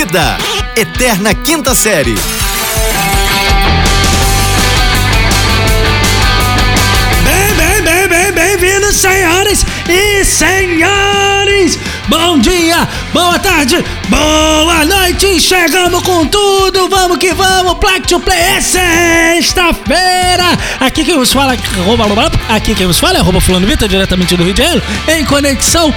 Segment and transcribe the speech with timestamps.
[0.00, 0.38] Vida,
[0.76, 2.14] Eterna Quinta Série.
[7.22, 11.78] Bem, bem, bem, bem, bem-vindos, senhoras e senhores!
[12.08, 15.38] Bom dia, boa tarde, boa noite!
[15.38, 17.74] Chegamos com tudo, vamos que vamos!
[17.74, 20.56] Plaque to Play é sexta-feira!
[20.80, 21.52] Aqui quem nos fala,
[22.48, 25.94] aqui quem nos fala é arroba fulano Vitor, diretamente do Rio de Janeiro, em conexão.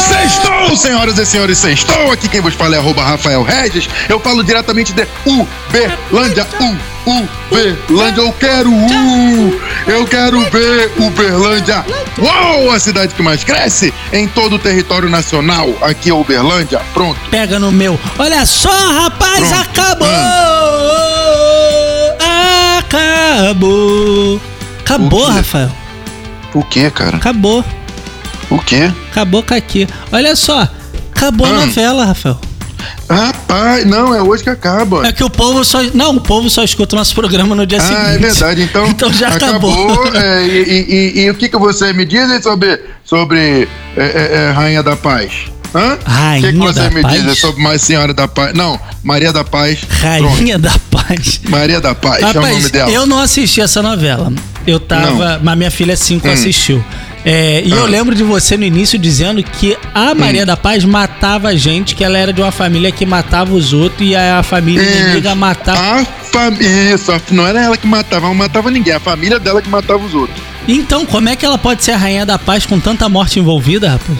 [0.00, 2.12] Sextou, senhoras e senhores, sextou.
[2.12, 3.88] Aqui quem vos fala é arroba Rafael Regis.
[4.08, 6.46] Eu falo diretamente de Uberlândia.
[6.60, 8.22] U, Uberlândia.
[8.22, 9.60] Eu quero U.
[9.86, 11.84] Eu quero ver Uberlândia.
[12.18, 15.68] Uau, a cidade que mais cresce em todo o território nacional.
[15.82, 16.80] Aqui é Uberlândia.
[16.92, 17.18] Pronto.
[17.30, 17.98] Pega no meu.
[18.18, 19.60] Olha só, rapaz, Pronto.
[19.60, 20.08] acabou!
[22.78, 24.40] Acabou!
[24.80, 25.32] Acabou, quê?
[25.32, 25.70] Rafael.
[26.54, 27.16] O que, cara?
[27.18, 27.64] Acabou.
[28.50, 28.90] O que?
[29.10, 29.86] Acabou com aqui.
[30.12, 30.68] Olha só,
[31.14, 31.66] acabou a Hum.
[31.66, 32.40] novela, Rafael.
[33.10, 35.06] Rapaz, não, é hoje que acaba.
[35.06, 35.82] É que o povo só.
[35.94, 38.00] Não, o povo só escuta o nosso programa no dia seguinte.
[38.00, 38.62] Ah, é verdade.
[38.62, 40.14] Então, Então já acabou.
[40.14, 40.86] é, e, e-
[41.20, 44.94] e- e o que, que você me diz sobre, sobre é, é, é, Rainha da
[44.96, 45.32] Paz?
[45.74, 45.98] Hã?
[46.04, 47.22] Rainha O que, que você da me Paz?
[47.22, 48.54] diz sobre mais Senhora da Paz?
[48.54, 49.80] Não, Maria da Paz.
[49.80, 50.34] Pronto.
[50.34, 51.40] Rainha da Paz.
[51.48, 52.90] Maria da Paz, é o nome Rapaz, dela.
[52.90, 54.32] eu não assisti essa novela.
[54.66, 55.40] Eu tava.
[55.42, 56.32] Mas minha filha 5 Hum.
[56.32, 56.84] assistiu.
[57.30, 57.84] É, e eu Ah.
[57.84, 57.86] Hum.
[57.86, 62.16] lembro de você no início dizendo que a Maria da Paz matava gente, que ela
[62.16, 64.98] era de uma família que matava os outros e a família Isso.
[65.02, 66.00] inimiga matava.
[66.00, 66.94] A família.
[66.94, 68.94] Isso, a- não era ela que matava, não matava ninguém.
[68.94, 70.40] A família dela que matava os outros.
[70.66, 73.90] Então, como é que ela pode ser a Rainha da Paz com tanta morte envolvida,
[73.90, 74.18] rapaz?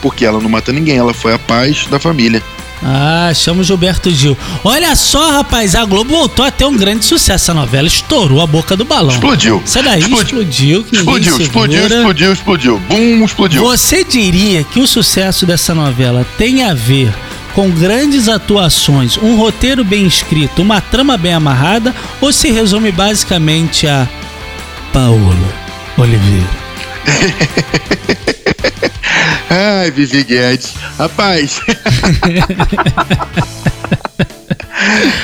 [0.00, 2.40] Porque ela não mata ninguém, ela foi a paz da família.
[2.84, 4.36] Ah, chama o Gilberto Gil.
[4.64, 7.50] Olha só, rapaz, a Globo voltou a ter um grande sucesso.
[7.52, 9.12] A novela estourou a boca do balão.
[9.14, 9.62] Explodiu.
[9.64, 11.96] Isso daí explodiu, Explodiu, explodiu, segura.
[11.96, 12.78] explodiu, explodiu.
[12.88, 13.62] Bum, explodiu.
[13.62, 17.12] Você diria que o sucesso dessa novela tem a ver
[17.54, 23.86] com grandes atuações, um roteiro bem escrito, uma trama bem amarrada, ou se resume basicamente
[23.86, 24.08] a
[24.92, 25.36] Paola
[25.98, 26.62] Oliveira?
[29.54, 30.72] Ai, Vivi Guedes.
[30.98, 31.60] Rapaz.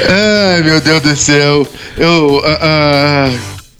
[0.08, 1.66] Ai, meu Deus do céu.
[1.96, 2.42] Eu.
[2.44, 2.58] ah,
[3.30, 3.30] ah,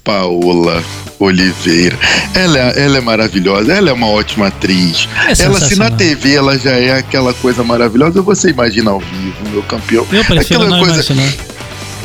[0.03, 0.83] Paola
[1.19, 1.99] Oliveira.
[2.35, 5.07] Ela, é- ela é maravilhosa, ela é uma ótima atriz.
[5.39, 5.91] É ela, se na.
[5.91, 10.07] TV ela já é aquela coisa maravilhosa, você imagina ao vivo, meu campeão.
[10.11, 11.33] Eu prefiro Aquela não coisa- imaginar.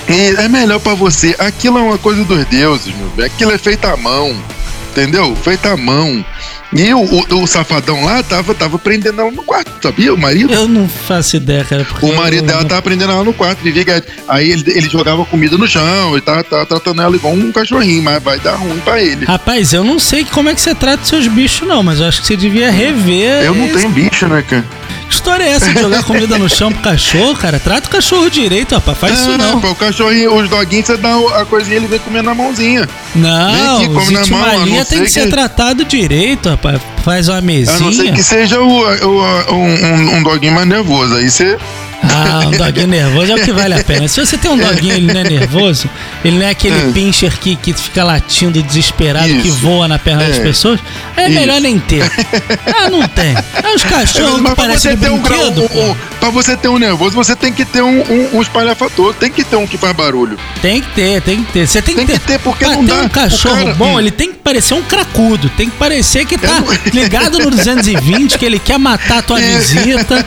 [0.09, 1.33] E é melhor pra você.
[1.39, 3.25] Aquilo é uma coisa dos deuses, meu velho.
[3.27, 4.35] Aquilo é feito à mão.
[4.91, 5.33] Entendeu?
[5.37, 6.23] Feito à mão.
[6.75, 10.13] E o, o- o safadão lá tava, tava prendendo ela no quarto, sabia?
[10.13, 10.51] O marido.
[10.53, 11.85] Eu não faço ideia, cara.
[12.01, 14.09] O marido dela tava prendendo ela no quarto, Vivi Guedes.
[14.27, 18.01] Aí ele, ele jogava comida no chão, ele tava, tava tratando ela igual um cachorrinho,
[18.01, 19.25] mas vai dar ruim pra ele.
[19.25, 22.21] Rapaz, eu não sei como é que você trata seus bichos, não, mas eu acho
[22.21, 23.43] que você devia rever.
[23.43, 24.65] Eu não esse- tenho bicho, né, cara?
[25.13, 27.59] Que história é essa de jogar comida no chão pro cachorro, cara?
[27.59, 28.97] Trata o cachorro direito, rapaz.
[28.97, 29.61] Faz isso não.
[29.61, 32.89] pô, o cachorrinho, os doguinhos, você dá a coisinha, ele vem comendo na mãozinha.
[33.15, 35.29] Não, Vem aqui, come o na mão, a Itimalia não tem ser que ser que-
[35.29, 36.81] tratado direito, rapaz.
[37.03, 38.13] Faz uma A não ser mesinha.
[38.13, 41.15] que seja o, o- um, um- um doguinho mais nervoso.
[41.15, 41.57] Aí você.
[42.03, 44.07] Ah, um doguinho nervoso é o que vale a pena.
[44.07, 45.89] Se você tem um doguinho ele não é nervoso,
[46.23, 46.91] ele não é aquele É.
[46.91, 49.57] pincher que, que fica latindo desesperado, que Isso.
[49.57, 50.41] voa na perna das É.
[50.41, 50.79] pessoas,
[51.15, 51.39] é Isso.
[51.39, 52.03] melhor nem ter.
[52.75, 53.33] Ah, não tem.
[53.63, 56.67] É os cachorros que Mas pra parecem de um, brinquedo, um, um, pra você ter
[56.67, 59.13] um nervoso, você tem que ter um, um, um espalhafatoso.
[59.13, 60.37] Tem que ter um que faz barulho.
[60.61, 61.67] Tem que ter, tem que ter.
[61.67, 62.19] Você tem, Tem que ter.
[62.19, 63.01] que ter, porque pra não ter dá.
[63.03, 63.99] um cachorro cara- bom, hum.
[63.99, 65.49] ele tem que parecer um cracudo.
[65.49, 66.61] Tem que parecer que tá
[66.93, 70.25] ligado no 220, que ele quer matar a tua visita.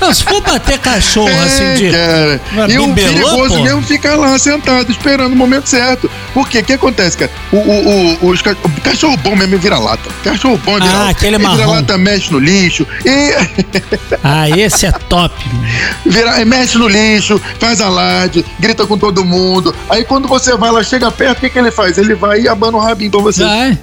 [0.00, 1.90] Não, se for bater cachorro assim É, de.
[1.90, 2.40] cara.
[2.52, 3.62] Mas E o perigoso pô?
[3.62, 6.10] mesmo fica lá sentado, esperando o momento certo.
[6.32, 6.60] Por quê?
[6.60, 7.30] O que acontece, cara?
[7.52, 10.08] O, o, o, os ca- o cachorro bom mesmo é vira-lata.
[10.24, 11.04] Cachorro bom é vira-lata.
[11.06, 11.56] Ah, aquele Ele marrom.
[11.56, 12.86] Vira-lata mexe no lixo.
[13.04, 13.34] E
[14.24, 15.34] Ah, esse é top.
[16.06, 19.74] vira, mexe no lixo, faz alarde, grita com todo mundo.
[19.88, 21.98] Aí quando você vai lá, chega perto, o que, que ele faz?
[21.98, 23.44] Ele vai e abana o rabinho pra você.
[23.44, 23.78] Vai.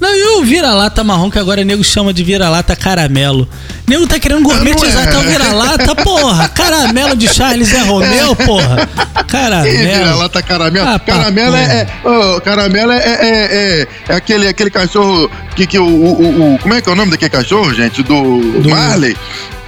[0.00, 3.46] Não, e o vira-lata marrom, que agora o nego chama de vira-lata caramelo.
[3.86, 5.08] O nego tá querendo gourmetizar é.
[5.08, 6.48] até o vira-lata, porra.
[6.48, 8.88] Caramelo de Charles é Romeu, porra.
[9.28, 9.76] Caramelo.
[9.98, 10.88] vira-lata caramelo.
[10.88, 15.78] Ah, caramelo é, é, ô, caramelo é, é, é, é aquele, aquele cachorro que, que
[15.78, 18.02] o, o, o- Como é que é o nome daquele cachorro, gente?
[18.02, 19.14] Do, Do- Marley?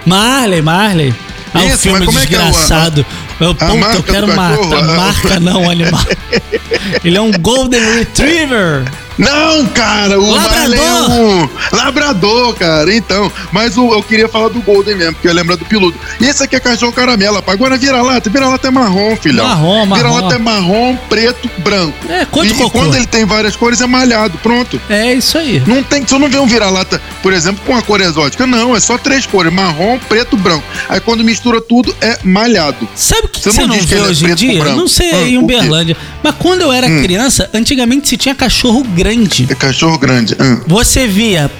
[0.06, 1.14] Marley, Marley.
[1.54, 3.04] Ah, o Isso, filme como é é o- desgraçado.
[3.38, 4.82] Eu, puta, eu marca quero matar.
[4.96, 6.00] Marca não, animal.
[7.04, 8.84] Ele é um Golden Retriever.
[9.18, 11.10] Não, cara, o Labrador.
[11.10, 12.94] Um labrador, cara.
[12.94, 15.96] Então, mas o, eu queria falar do Golden mesmo, porque eu lembro do piludo.
[16.20, 17.56] E esse aqui é cachorro caramelo, rapaz.
[17.56, 19.46] Agora vira-lata, vira-lata é marrom, filhão.
[19.46, 20.02] Marrom, marrom.
[20.02, 21.94] Vira-lata é marrom, preto, branco.
[22.08, 24.80] É, de e, e quando ele tem várias cores é malhado, pronto.
[24.88, 25.62] É isso aí.
[25.66, 28.46] Não tem, você não vê um vira-lata, por exemplo, com a cor exótica.
[28.46, 30.64] Não, é só três cores: marrom, preto, branco.
[30.88, 32.88] Aí quando mistura tudo, é malhado.
[32.94, 34.58] Sabe o que Você não não, diz que ele é hoje em dia?
[34.62, 34.76] branco.
[34.78, 35.38] Não sei Ah, em?
[35.38, 35.96] Uberlândia.
[36.22, 39.46] Mas quando eu era criança, antigamente se tinha cachorro grande.
[39.50, 40.36] É cachorro grande.
[40.40, 40.60] Hum.
[40.66, 41.50] Você via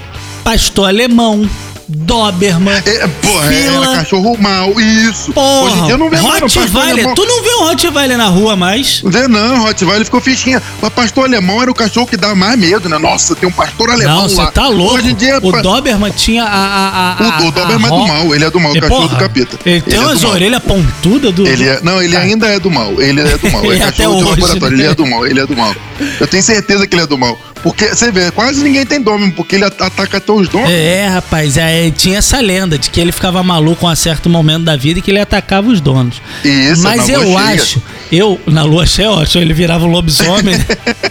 [0.44, 1.48] pastor alemão,
[1.88, 3.86] Doberman, É, porra, é, Fila.
[3.86, 5.24] era cachorro mal, isso.
[5.24, 6.22] Hoje porra, em dia eu não não.
[6.30, 6.92] Pastor Rottweiler.
[6.92, 9.02] alemão- Tu não vê um Rottweiler na rua mais?
[9.02, 10.62] Não vê não, Rottweiler ficou fichinha.
[10.80, 12.98] O pastor alemão era o cachorro que dá mais medo, né?
[12.98, 14.46] Nossa, tem um pastor alemão Não, lá.
[14.46, 14.94] você tá louco.
[14.94, 15.38] Hoje em dia...
[15.42, 16.48] o pa- Doberman tinha a.
[16.48, 18.74] a, a, O, o Doberman é a do ro- mal, ele é do mal, o
[18.80, 19.58] cachorro porra, do capeta.
[19.64, 20.32] Ele tem é do umas mal.
[20.32, 21.46] orelhas pontudas do.
[21.46, 23.00] Ele é, não, ele ainda é do mal.
[23.00, 23.72] Ele é do mal.
[23.72, 24.76] É cachorro de hoje, laboratório.
[24.76, 24.82] né?
[24.84, 25.26] Ele é do mal.
[25.26, 25.74] Ele é do mal.
[26.20, 27.38] Eu tenho certeza que ele é do mal.
[27.62, 30.68] Porque, você vê, quase ninguém tem Doberman, porque ele at- ataca até os donos.
[30.68, 34.64] É, rapaz, é, tinha essa lenda de que ele ficava maluco a um certo momento
[34.64, 36.20] da vida e que ele atacava os donos.
[36.44, 37.38] Isso, Mas eu cheia.
[37.38, 40.56] acho, eu, na lua cheia, eu acho, ele virava um lobisomem.
[40.56, 40.64] né?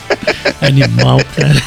[0.61, 1.61] Animal, cara.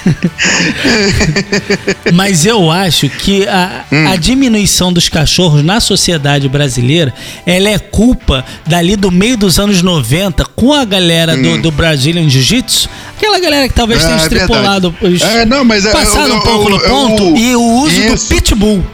[2.12, 4.08] Mas eu acho que a, Hum.
[4.08, 7.12] a diminuição dos cachorros na sociedade brasileira,
[7.46, 12.28] ela é culpa dali do meio dos anos 90, com a galera do, do Brazilian
[12.28, 12.88] Jiu-Jitsu,
[13.24, 14.02] aquela galera que talvez.
[14.04, 16.70] Ah, tenha é extrapolado, É, não, mas é- passado é o- um pouco é o-
[16.70, 18.14] no é ponto, o- e o uso Isso.
[18.28, 18.84] do pitbull,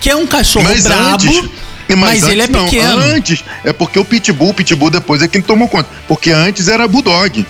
[0.00, 1.50] que é um cachorro Mas brabo, antes.
[1.96, 2.98] mas, ele é não, pequeno.
[2.98, 5.88] antes, é porque o Pitbull, o Pitbull depois é quem tomou conta.
[6.06, 7.44] Porque antes era Bulldog.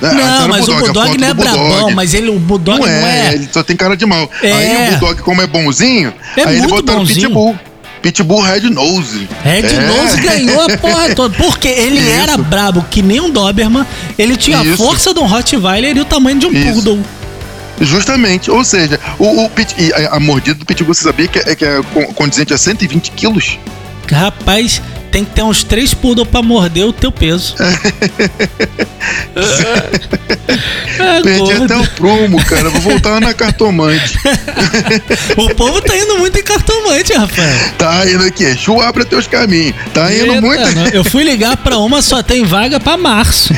[0.00, 1.58] É, antes Não, mas o a Bulldog não é Bulldog.
[1.58, 3.34] brabão, mas ele, o Bulldog não não é, é.
[3.34, 4.28] ele só tem cara de mal.
[4.42, 4.52] É.
[4.52, 7.26] Aí o Bulldog, como é bonzinho, É aí ele botaram o bonzinho.
[7.28, 7.58] Pitbull.
[8.02, 9.28] Pitbull Red Nose.
[9.44, 9.86] Red É.
[9.86, 11.34] Nose ganhou a porra toda.
[11.36, 12.10] Porque ele Isso.
[12.10, 13.86] era brabo que nem um Doberman,
[14.18, 14.76] ele tinha a Isso.
[14.76, 16.72] força de um Rottweiler e o tamanho de um Isso.
[16.74, 17.00] Poodle.
[17.80, 21.54] Justamente, ou seja, o, o Pit- a, a mordida do Pitbull, você sabia que é,
[21.56, 23.58] que é con- condizente a 120 quilos?
[24.10, 24.80] Rapaz,
[25.12, 27.54] tem que ter uns três Poodle pra morder o teu peso.
[30.98, 31.64] é, Perdi gordo.
[31.64, 32.70] até o prumo, cara.
[32.70, 34.18] Vou voltar na cartomante.
[35.36, 37.58] O povo tá indo muito em cartomante, Rafael.
[37.78, 39.74] Tá indo aqui, Chu abre teus caminhos.
[39.92, 40.74] Tá indo Eita, muito.
[40.74, 40.86] não.
[40.88, 43.54] Eu fui ligar pra uma, só tem vaga pra março.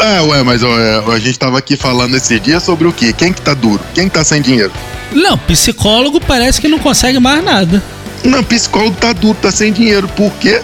[0.00, 3.12] Ah, ué, mas ó, é, a gente tava aqui falando esses dias sobre o quê?
[3.12, 3.80] Quem que tá duro?
[3.94, 4.72] Quem que tá sem dinheiro?
[5.12, 7.82] Não, psicólogo parece que não consegue mais nada.
[8.24, 10.08] Não, psicólogo tá duro, tá sem dinheiro.
[10.08, 10.60] Por quê?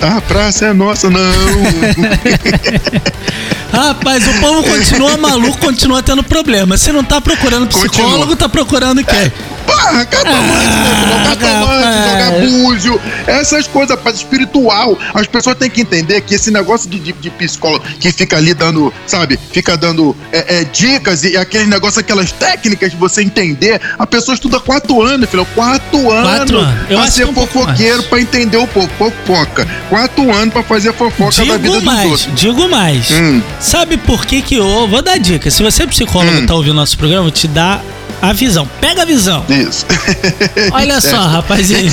[0.00, 1.20] A praça é nossa, não.
[3.72, 6.76] Rapaz, o povo continua maluco, continua tendo problema.
[6.76, 8.36] Se não tá procurando psicólogo, Continua.
[8.36, 9.32] tá procurando quem?
[9.74, 12.10] Porra, cartomante, meu filho, Ah, cartomante, rapaz.
[12.10, 14.98] jogar búzio, essas coisas, rapaz, espiritual.
[15.14, 18.54] As pessoas têm que entender que esse negócio de, de, de psicólogo que fica ali
[18.54, 23.80] dando, sabe, fica dando é, é, dicas e aquele negócio, aquelas técnicas de você entender.
[23.98, 26.30] A pessoa estuda quatro anos, filho, quatro anos.
[26.38, 26.90] Quatro anos.
[26.90, 28.06] Eu pra ser que um fofoqueiro, mais.
[28.08, 29.66] pra entender o povo, fofoca.
[29.88, 32.28] Quatro anos pra fazer fofoca da vida Digo dos mais, outros.
[32.34, 33.10] digo mais.
[33.10, 33.42] Hum.
[33.60, 34.86] Sabe por que que eu...
[34.88, 35.50] Vou dar dica.
[35.50, 36.46] Se você é psicólogo e Hum.
[36.46, 37.82] tá ouvindo nosso programa, eu vou te dar
[38.22, 38.68] a visão.
[38.80, 39.44] Pega a visão.
[39.48, 39.84] Isso.
[40.72, 41.92] Olha só, rapazinho.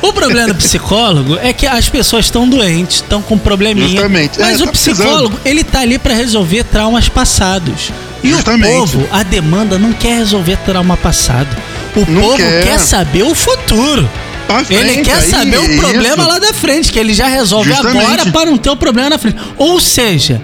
[0.00, 3.88] O problema do psicólogo é que as pessoas estão doentes, estão com probleminha.
[3.88, 4.38] Justamente.
[4.38, 7.90] Mas É, o tá psicólogo, ele tá ali pra resolver traumas passados.
[8.22, 8.70] E Justamente.
[8.76, 11.48] o povo, a demanda não quer resolver trauma passado.
[11.96, 12.62] O Não povo quer.
[12.64, 12.78] quer.
[12.78, 14.08] saber o futuro.
[14.46, 15.80] Pra Ele frente, quer saber o isso.
[15.80, 18.04] problema lá da frente, que ele já resolve Justamente.
[18.04, 19.36] agora para não ter o problema na frente.
[19.56, 20.40] Ou seja,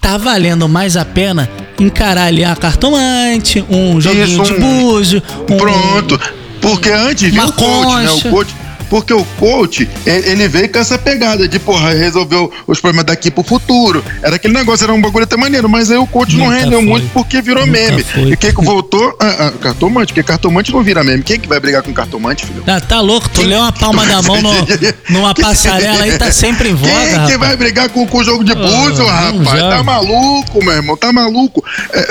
[0.00, 5.22] tá valendo mais a pena encarar ali a cartomante, um joguinho Isso, de um- búzio,
[5.50, 6.20] um, Pronto.
[6.60, 8.10] Porque antes vinha Uma o coach, né?
[8.10, 8.54] O coach.
[8.88, 13.42] Porque o coach, ele veio com essa pegada de, porra, resolveu os problemas daqui pro
[13.42, 14.04] futuro.
[14.22, 16.78] Era aquele negócio, era um bagulho até maneiro, mas aí o coach não Nunca rendeu
[16.80, 16.88] foi.
[16.88, 18.02] muito porque virou Nunca meme.
[18.04, 18.30] foi.
[18.32, 19.16] E quem que voltou?
[19.20, 21.22] Ah, ah, cartomante, porque cartomante não vira meme.
[21.22, 22.62] Quem que vai brigar com cartomante, filho?
[22.66, 24.52] Ah, tá louco, tu leu uma palma da mão no-
[25.10, 27.38] numa passarela aí, tá sempre em voga, Quem que rapaz.
[27.38, 29.60] vai brigar com, com o jogo de búzio, Ah, não rapaz?
[29.60, 31.64] Tá maluco, meu irmão, tá maluco.
[31.92, 32.06] É,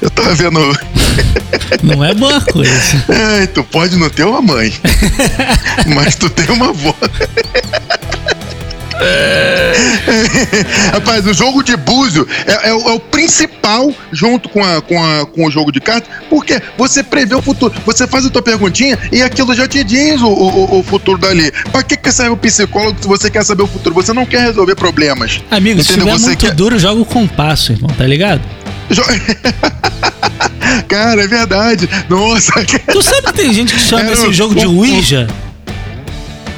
[0.02, 0.60] Eu tava vendo.
[1.82, 3.04] Não é boa coisa.
[3.08, 4.72] Ai, tu pode não ter uma mãe,
[5.94, 6.94] mas tu tem uma avó.
[10.92, 15.02] Rapaz, o jogo de búzio é, é o, é o principal junto com, a, com,
[15.02, 17.74] a, com o jogo de cartas, porque você prevê o futuro.
[17.84, 21.52] Você faz a tua perguntinha e aquilo já te diz o, o, o futuro dali.
[21.70, 23.94] Pra que, que serve o psicólogo se você quer saber o futuro?
[23.94, 25.42] Você não quer resolver problemas.
[25.50, 26.06] Amigo, se Entendeu?
[26.14, 28.40] tiver Você muito quer- duro, joga o compasso, irmão, tá ligado?
[30.82, 31.88] Cara, é verdade.
[32.08, 32.52] Nossa,
[32.92, 35.26] Tu sabe que tem gente que chama Era esse jogo de um- Ouija?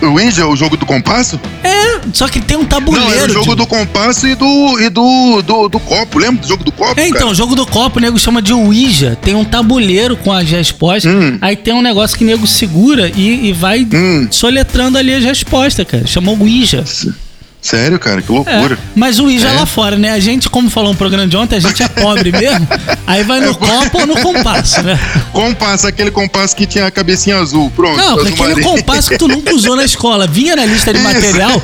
[0.00, 1.40] O Ouija, o jogo do compasso?
[1.64, 3.08] É, só que tem um tabuleiro.
[3.08, 6.20] Não, era o jogo de- do compasso e do e do, do, do copo.
[6.20, 7.00] Lembra do jogo do copo?
[7.00, 7.32] É, então, cara?
[7.32, 9.18] o jogo do copo, o nego chama de Ouija.
[9.20, 11.12] Tem um tabuleiro com as respostas.
[11.12, 11.38] Hum.
[11.40, 14.28] Aí tem um negócio que o nego segura e, e vai Hum.
[14.30, 16.06] soletrando ali as respostas, cara.
[16.06, 16.84] Chama Ouija.
[17.68, 18.78] Sério, cara, que É, loucura.
[18.96, 19.52] mas o Ouija É?
[19.52, 20.10] lá fora, né?
[20.12, 22.66] A gente, como falou no programa de ontem, a gente é pobre mesmo.
[23.06, 24.98] Aí vai no copo ou no compasso, né?
[25.32, 27.70] Compasso, aquele compasso que tinha a cabecinha azul.
[27.76, 27.96] Pronto.
[27.96, 28.62] Não, aquele marinho.
[28.62, 30.26] compasso que tu nunca usou na escola.
[30.26, 31.08] Vinha na lista de Isso.
[31.12, 31.62] material,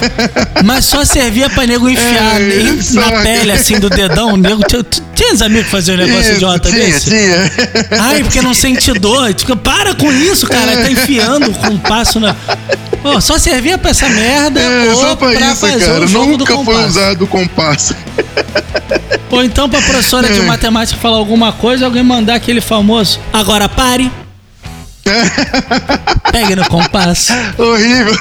[0.64, 2.94] mas só servia pra nego enfiar É, em- isso.
[2.96, 4.34] na pele, assim, do dedão.
[4.34, 7.10] O nego, tinha, tu tinha uns amigos que faziam um negócio Isso, idiota tinha, desse?
[7.10, 7.52] tinha.
[8.00, 9.32] Ai, porque não sente dor.
[9.32, 10.76] Tipo, para com isso, cara.
[10.82, 12.36] Tá enfiando o compasso na.
[13.04, 16.04] Pô, só servia pra essa merda É, ou só pra pra isso, fazer cara.
[16.04, 16.88] o jogo do Nunca foi compasso.
[16.88, 17.94] usado o compasso.
[19.30, 20.42] Ou então pra professora de É.
[20.44, 23.20] matemática falar alguma coisa, alguém mandar aquele famoso.
[23.30, 24.10] Agora pare.
[26.32, 27.32] Pegue no compasso.
[27.58, 28.16] Horrível.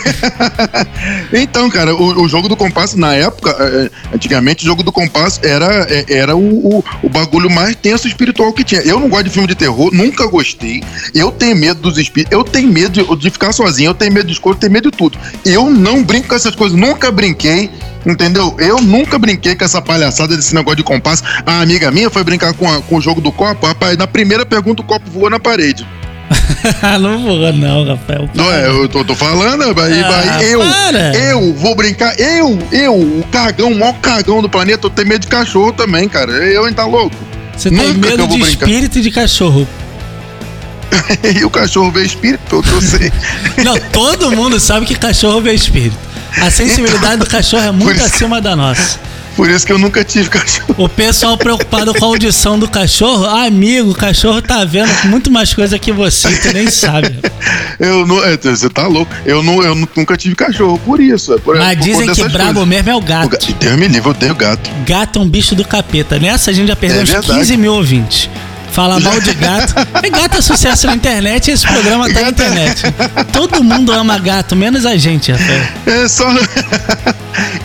[1.34, 5.40] então, cara, o, o jogo do compasso, na época, eh, antigamente, o jogo do compasso
[5.44, 8.82] era, eh, era o, o, o bagulho mais tenso espiritual que tinha.
[8.82, 10.84] Eu não gosto de filme de terror, nunca gostei.
[11.14, 14.28] Eu tenho medo dos espíritos, eu tenho medo de, de ficar sozinho, eu tenho medo
[14.28, 15.18] de escuro, eu tenho medo de tudo.
[15.46, 17.70] Eu não brinco com essas coisas, nunca brinquei.
[18.06, 18.54] Entendeu?
[18.60, 21.24] Eu nunca brinquei com essa palhaçada desse negócio de compasso.
[21.46, 23.66] A amiga minha foi brincar com, a- com o jogo do copo.
[23.66, 25.88] Rapaz, na primeira pergunta o copo voou na parede.
[27.00, 28.30] não vou, não, Rafael.
[28.34, 31.16] Não é, eu tô, tô falando, aí Ah, vai, eu, para.
[31.18, 35.22] eu vou brincar, eu, eu, o cagão, o maior cagão do planeta, eu tenho medo
[35.22, 36.32] de cachorro também, cara.
[36.32, 37.16] Eu, hein, tá louco?
[37.56, 38.68] Você tem Nunca medo de brincar.
[38.68, 39.68] espírito e de cachorro.
[41.40, 43.12] e o cachorro vê espírito, eu, eu sei.
[43.64, 45.98] Não, todo mundo sabe que cachorro vê espírito.
[46.42, 49.00] A sensibilidade do cachorro é muito acima da nossa.
[49.36, 50.76] Por isso que eu nunca tive cachorro.
[50.78, 55.32] O pessoal preocupado com a audição do cachorro, ah, amigo, o cachorro tá vendo muito
[55.32, 57.20] mais coisa que você, tu nem sabe.
[57.80, 59.12] Eu não, é, você tá louco.
[59.26, 61.34] Eu, não, eu nu- nunca tive cachorro, por isso.
[61.34, 62.68] É por, Mas por dizem que brabo coisas.
[62.70, 63.30] mesmo é o O gato.
[63.30, 63.54] gato.
[63.54, 64.70] Deus me livre, eu tenho gato.
[64.86, 66.20] Gato é um bicho do capeta.
[66.20, 67.34] Nessa a gente já perdeu É uns verdade.
[67.40, 68.30] 15 mil ouvintes.
[68.72, 69.74] Fala mal de gato.
[70.02, 72.82] É gato é sucesso na internet e esse programa tá na Gato é- internet.
[73.32, 75.62] Todo mundo ama gato, menos a gente, Rafael.
[75.86, 76.26] É só.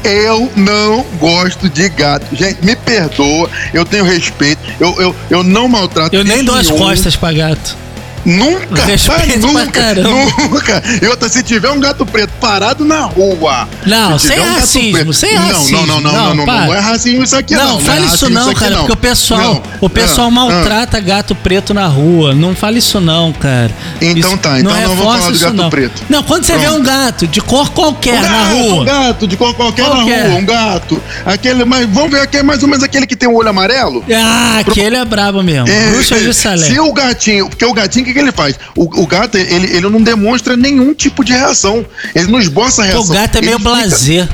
[0.09, 2.27] eu não gosto de gato.
[2.35, 6.67] Gente, me perdoa, eu tenho respeito, eu, eu, eu não maltrato Eu nem dou as
[6.69, 6.79] nenhum.
[6.79, 7.77] costas pra gato.
[8.25, 10.11] Nunca, Respeito nunca, pra caramba.
[10.51, 10.83] nunca.
[11.01, 13.69] E outra, se tiver um gato preto parado na rua.
[13.87, 15.79] Não, se sem um racismo, sem não, racismo.
[15.79, 17.73] Não, não, não, Não, não, não, é racismo isso aqui, não.
[17.75, 21.73] Não, é fale isso não, cara, porque o pessoal, o pessoal Ah, maltrata gato preto
[21.75, 22.35] na rua.
[22.35, 23.71] Não fale isso não, cara.
[24.01, 26.03] Então tá, então não vou falar do gato preto.
[26.09, 28.83] Não, quando você vê um gato de cor qualquer na rua.
[28.83, 31.03] Um gato, de qual- qualquer na rua, um gato.
[31.25, 34.05] Aquele, mas vamos ver aqui, mais ou menos aquele que tem o olho amarelo?
[34.15, 35.69] Ah, aquele é brabo mesmo.
[35.69, 36.67] É, Bruxa de Salé.
[36.67, 38.59] Se o gatinho, porque o gatinho, o que, que ele faz?
[38.77, 41.85] O, o gato, ele, ele não demonstra nenhum tipo de reação.
[42.15, 43.03] Ele não esboça reação.
[43.03, 44.29] O gato é meio Ele fica- blazer.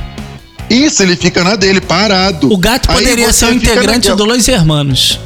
[0.69, 2.51] Isso, ele fica na dele, parado.
[2.51, 5.19] O gato poderia ser um fica integrante do Los Hermanos.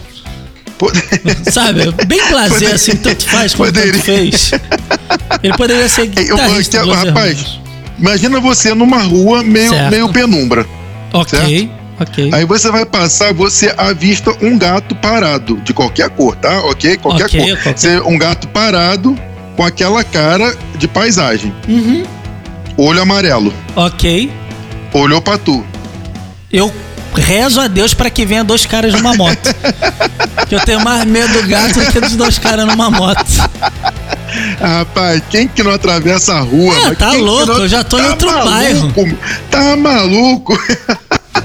[0.77, 0.91] Po-
[1.51, 1.91] Sabe?
[2.07, 4.01] Bem blazer, Poderia- assim, tanto faz como tanto poderia.
[4.01, 4.51] fez.
[5.43, 7.61] Ele poderia ser Eu, guitarrista eu- do Los rapaz, Hermanos.
[7.97, 9.91] imagina você numa rua meio, Certo.
[9.91, 10.65] meio penumbra.
[11.13, 12.29] Ok, ok.
[12.33, 16.59] Aí você vai passar, você avista um gato parado, de qualquer cor, tá?
[16.65, 16.97] Ok?
[16.97, 17.63] Qualquer Ok, cor.
[17.63, 19.17] qualquer- um gato parado
[19.57, 21.53] com aquela cara de paisagem.
[21.67, 22.03] Uhum.
[22.81, 23.53] Olho amarelo.
[23.75, 24.31] Ok.
[24.93, 25.65] Olhou pra tu.
[26.51, 26.73] Eu
[27.13, 29.53] rezo a Deus pra que venha dois caras numa moto.
[30.47, 33.25] que eu tenho mais medo do gato do que dos dois caras numa moto.
[34.61, 36.73] Rapaz, quem que não atravessa a rua?
[36.89, 39.17] Ah, tá louco, não- eu já tô em outro maluco,
[39.51, 40.57] Tá maluco?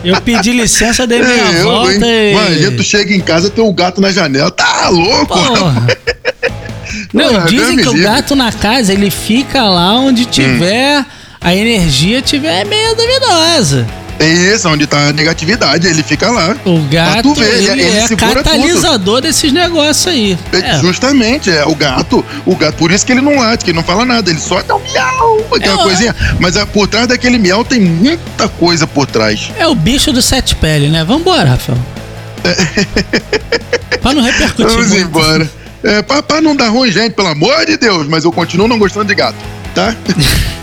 [0.04, 2.02] Eu pedi licença, dei minha É, eu, volta hein?
[2.04, 2.32] e.
[2.32, 4.50] Imagina, tu chega em casa tem um gato na janela.
[4.52, 5.36] Tá louco?
[7.12, 11.04] Não, Porra, dizem que o gato na casa, ele fica lá onde tiver.
[11.44, 13.86] A energia tiver meio duvidosa.
[14.18, 16.56] É isso, onde tá a negatividade, ele fica lá.
[16.64, 20.38] O gato, tu ver, ele, é segura catalisador desses negócios aí.
[20.52, 20.78] É, É.
[20.80, 23.82] Justamente, é o gato, o gato, por isso que ele não late, que ele não
[23.84, 26.16] fala nada, ele só dá um miau, aquela É, coisinha.
[26.38, 29.50] Mas é, por trás daquele miau tem muita coisa por trás.
[29.58, 31.04] É o bicho do sete pele, né?
[31.04, 31.78] Vambora, Rafael.
[34.00, 35.02] pra não repercutir Vamos muito.
[35.02, 35.50] embora.
[35.82, 38.78] É, pra, pra não dar ruim, gente, pelo amor de Deus, mas eu continuo não
[38.78, 39.36] gostando de gato,
[39.74, 39.94] tá?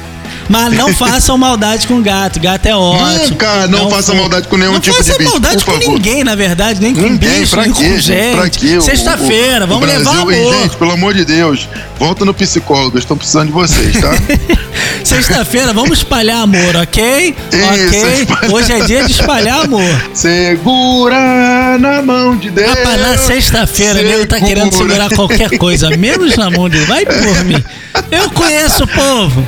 [0.51, 2.39] Mas não façam maldade com gato.
[2.39, 3.29] Gato é ótimo.
[3.29, 5.93] Nunca, não façam maldade com nenhum não tipo de façam bicho, maldade por com favor.
[5.93, 6.81] ninguém, na verdade.
[6.81, 8.81] Nem com Ninguém, bicho, pra nem quê, com gente?
[8.84, 10.53] Sexta-feira, vamos o levar Brasil- amor.
[10.53, 11.67] Ei, gente, pelo amor de Deus,
[11.98, 14.12] volta no psicólogo, estão precisando de vocês, tá?
[15.03, 17.36] Sexta-feira, vamos espalhar amor, ok?
[17.51, 18.50] Isso, ok?
[18.51, 19.81] Hoje é dia de espalhar amor.
[20.13, 22.70] Segura na mão de Deus.
[22.70, 24.93] Rapaz, na sexta-feira, nego tá querendo Segura.
[24.93, 26.86] segurar qualquer coisa, menos na mão dele.
[26.86, 27.63] Vai por mim.
[28.12, 29.48] Eu conheço o povo.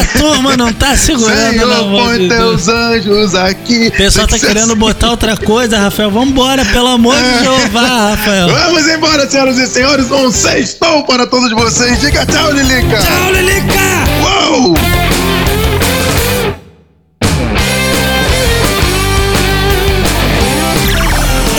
[0.00, 1.50] A turma não tá segurando.
[1.50, 3.88] Senhor, põe de teus anjos aqui.
[3.88, 4.80] O pessoal tá que querendo assim.
[4.80, 6.10] botar outra coisa, Rafael.
[6.10, 7.42] Vambora, pelo amor de é.
[7.42, 8.48] Jeová, Rafael.
[8.48, 10.10] Vamos embora, senhoras e senhores.
[10.10, 12.00] Um sextão para todos vocês.
[12.00, 12.98] Diga tchau, Lilica.
[12.98, 13.76] Tchau, Lilica.
[14.22, 14.74] Uou!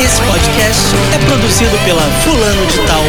[0.04, 0.82] Esse podcast
[1.14, 3.04] é produzido pela Fulano de Tal